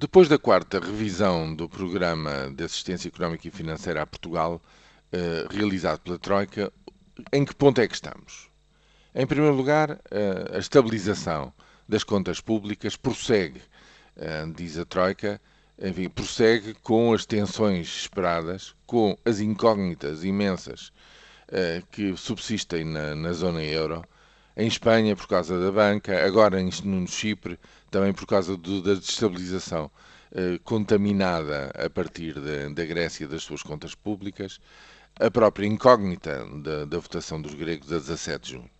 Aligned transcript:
Depois 0.00 0.28
da 0.28 0.38
quarta 0.38 0.78
revisão 0.78 1.52
do 1.52 1.68
Programa 1.68 2.52
de 2.54 2.62
Assistência 2.62 3.08
Económica 3.08 3.48
e 3.48 3.50
Financeira 3.50 4.00
a 4.00 4.06
Portugal, 4.06 4.62
eh, 5.10 5.44
realizado 5.50 5.98
pela 6.02 6.16
Troika, 6.16 6.72
em 7.32 7.44
que 7.44 7.52
ponto 7.52 7.80
é 7.80 7.88
que 7.88 7.96
estamos? 7.96 8.48
Em 9.12 9.26
primeiro 9.26 9.56
lugar, 9.56 9.98
eh, 10.08 10.52
a 10.54 10.58
estabilização 10.58 11.52
das 11.88 12.04
contas 12.04 12.40
públicas 12.40 12.94
prossegue, 12.94 13.60
eh, 14.14 14.46
diz 14.54 14.78
a 14.78 14.84
Troika, 14.84 15.40
enfim, 15.82 16.08
prossegue 16.08 16.74
com 16.74 17.12
as 17.12 17.26
tensões 17.26 17.88
esperadas, 18.02 18.76
com 18.86 19.18
as 19.24 19.40
incógnitas 19.40 20.22
imensas 20.22 20.92
que 21.90 22.16
subsistem 22.16 22.84
na, 22.84 23.16
na 23.16 23.32
zona 23.32 23.64
euro, 23.64 24.04
em 24.58 24.66
Espanha 24.66 25.14
por 25.14 25.28
causa 25.28 25.58
da 25.58 25.70
banca, 25.70 26.26
agora 26.26 26.60
no 26.82 27.06
Chipre 27.06 27.56
também 27.92 28.12
por 28.12 28.26
causa 28.26 28.56
do, 28.56 28.82
da 28.82 28.94
destabilização 28.94 29.88
eh, 30.32 30.58
contaminada 30.64 31.70
a 31.74 31.88
partir 31.88 32.34
de, 32.34 32.74
da 32.74 32.84
Grécia 32.84 33.28
das 33.28 33.44
suas 33.44 33.62
contas 33.62 33.94
públicas, 33.94 34.60
a 35.20 35.30
própria 35.30 35.66
incógnita 35.66 36.44
da, 36.56 36.84
da 36.84 36.98
votação 36.98 37.40
dos 37.40 37.54
gregos 37.54 37.92
a 37.92 37.98
17 37.98 38.44
de 38.44 38.52
junho. 38.54 38.70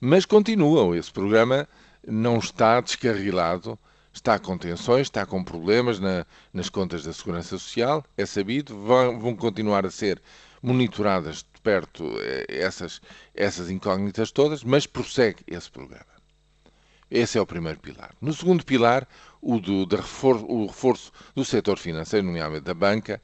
Mas 0.00 0.24
continuam, 0.24 0.94
esse 0.94 1.12
programa 1.12 1.68
não 2.08 2.38
está 2.38 2.80
descarrilado, 2.80 3.78
está 4.14 4.38
com 4.38 4.56
tensões, 4.56 5.02
está 5.02 5.26
com 5.26 5.44
problemas 5.44 6.00
na, 6.00 6.26
nas 6.54 6.70
contas 6.70 7.04
da 7.04 7.12
Segurança 7.12 7.58
Social, 7.58 8.02
é 8.16 8.24
sabido, 8.24 8.76
vão, 8.76 9.20
vão 9.20 9.36
continuar 9.36 9.84
a 9.84 9.90
ser 9.90 10.20
monitoradas 10.62 11.44
perto 11.62 12.04
eh, 12.20 12.46
essas, 12.48 13.00
essas 13.34 13.70
incógnitas 13.70 14.30
todas, 14.30 14.64
mas 14.64 14.86
prossegue 14.86 15.42
esse 15.46 15.70
programa. 15.70 16.12
Esse 17.10 17.36
é 17.36 17.40
o 17.40 17.46
primeiro 17.46 17.78
pilar. 17.78 18.14
No 18.20 18.32
segundo 18.32 18.64
pilar, 18.64 19.06
o, 19.40 19.60
do, 19.60 19.84
reforço, 19.94 20.46
o 20.46 20.66
reforço 20.66 21.12
do 21.34 21.44
setor 21.44 21.78
financeiro, 21.78 22.26
nomeadamente 22.26 22.64
da 22.64 22.72
banca, 22.72 23.20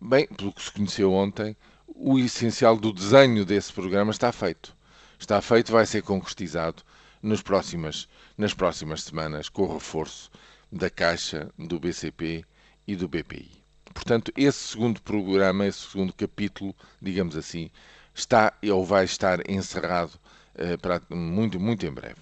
bem, 0.00 0.26
pelo 0.28 0.52
que 0.52 0.62
se 0.62 0.70
conheceu 0.70 1.12
ontem, 1.12 1.56
o 1.86 2.18
essencial 2.18 2.76
do 2.76 2.92
desenho 2.92 3.44
desse 3.44 3.72
programa 3.72 4.12
está 4.12 4.30
feito. 4.30 4.76
Está 5.18 5.40
feito, 5.40 5.72
vai 5.72 5.84
ser 5.84 6.02
concretizado 6.02 6.82
nas 7.22 7.42
próximas, 7.42 8.08
nas 8.36 8.54
próximas 8.54 9.02
semanas 9.02 9.48
com 9.48 9.62
o 9.62 9.74
reforço 9.74 10.30
da 10.70 10.88
Caixa, 10.88 11.50
do 11.58 11.78
BCP 11.78 12.44
e 12.86 12.96
do 12.96 13.08
BPI. 13.08 13.61
Portanto, 13.92 14.32
esse 14.36 14.58
segundo 14.68 15.00
programa, 15.02 15.66
esse 15.66 15.80
segundo 15.80 16.12
capítulo, 16.12 16.74
digamos 17.00 17.36
assim, 17.36 17.70
está 18.14 18.52
ou 18.70 18.84
vai 18.84 19.04
estar 19.04 19.48
encerrado 19.48 20.18
eh, 20.54 20.76
para, 20.76 21.00
muito, 21.10 21.58
muito 21.60 21.86
em 21.86 21.92
breve. 21.92 22.20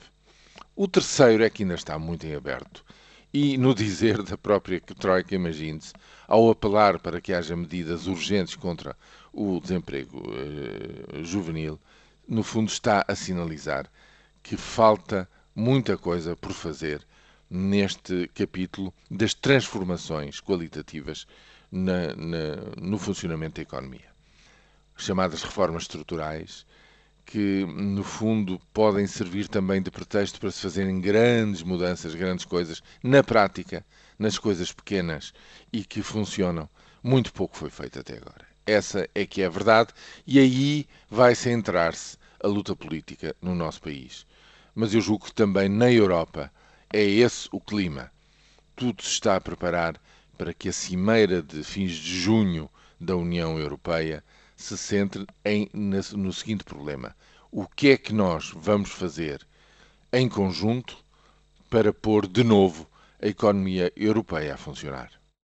O 0.76 0.88
terceiro 0.88 1.42
é 1.44 1.50
que 1.50 1.62
ainda 1.62 1.74
está 1.74 1.98
muito 1.98 2.26
em 2.26 2.34
aberto. 2.34 2.84
E, 3.32 3.56
no 3.56 3.74
dizer 3.74 4.22
da 4.22 4.36
própria 4.36 4.80
Troika, 4.80 5.34
imagine-se, 5.34 5.92
ao 6.26 6.50
apelar 6.50 6.98
para 6.98 7.20
que 7.20 7.32
haja 7.32 7.56
medidas 7.56 8.06
urgentes 8.06 8.56
contra 8.56 8.96
o 9.32 9.60
desemprego 9.60 10.22
eh, 10.34 11.22
juvenil, 11.22 11.78
no 12.26 12.42
fundo 12.42 12.68
está 12.68 13.04
a 13.06 13.14
sinalizar 13.14 13.90
que 14.42 14.56
falta 14.56 15.28
muita 15.54 15.96
coisa 15.96 16.34
por 16.36 16.52
fazer 16.52 17.06
neste 17.48 18.28
capítulo 18.34 18.94
das 19.10 19.34
transformações 19.34 20.40
qualitativas 20.40 21.26
na, 21.70 22.14
na, 22.14 22.56
no 22.80 22.98
funcionamento 22.98 23.56
da 23.56 23.62
economia. 23.62 24.10
Chamadas 24.96 25.42
reformas 25.42 25.84
estruturais, 25.84 26.66
que 27.24 27.64
no 27.64 28.02
fundo 28.02 28.60
podem 28.72 29.06
servir 29.06 29.48
também 29.48 29.80
de 29.80 29.90
pretexto 29.90 30.40
para 30.40 30.50
se 30.50 30.60
fazerem 30.60 31.00
grandes 31.00 31.62
mudanças, 31.62 32.14
grandes 32.14 32.44
coisas, 32.44 32.82
na 33.02 33.22
prática, 33.22 33.84
nas 34.18 34.36
coisas 34.36 34.72
pequenas 34.72 35.32
e 35.72 35.84
que 35.84 36.02
funcionam. 36.02 36.68
Muito 37.02 37.32
pouco 37.32 37.56
foi 37.56 37.70
feito 37.70 37.98
até 37.98 38.16
agora. 38.16 38.44
Essa 38.66 39.08
é 39.14 39.24
que 39.24 39.42
é 39.42 39.46
a 39.46 39.50
verdade 39.50 39.92
e 40.26 40.38
aí 40.38 40.86
vai 41.08 41.34
centrar-se 41.34 42.18
a 42.42 42.46
luta 42.46 42.74
política 42.74 43.34
no 43.40 43.54
nosso 43.54 43.80
país. 43.80 44.26
Mas 44.74 44.92
eu 44.92 45.00
julgo 45.00 45.26
que 45.26 45.32
também 45.32 45.68
na 45.68 45.90
Europa 45.90 46.52
é 46.92 47.02
esse 47.02 47.48
o 47.52 47.60
clima. 47.60 48.10
Tudo 48.76 49.02
se 49.02 49.12
está 49.12 49.36
a 49.36 49.40
preparar 49.40 50.00
para 50.40 50.54
que 50.54 50.70
a 50.70 50.72
cimeira 50.72 51.42
de 51.42 51.62
fins 51.62 51.92
de 51.92 52.18
junho 52.18 52.70
da 52.98 53.14
União 53.14 53.58
Europeia 53.58 54.24
se 54.56 54.74
centre 54.78 55.26
em, 55.44 55.68
no 55.74 56.32
seguinte 56.32 56.64
problema: 56.64 57.14
o 57.50 57.66
que 57.66 57.90
é 57.90 57.98
que 57.98 58.14
nós 58.14 58.50
vamos 58.56 58.88
fazer 58.88 59.46
em 60.10 60.30
conjunto 60.30 60.96
para 61.68 61.92
pôr 61.92 62.26
de 62.26 62.42
novo 62.42 62.88
a 63.20 63.26
economia 63.26 63.92
europeia 63.94 64.54
a 64.54 64.56
funcionar? 64.56 65.19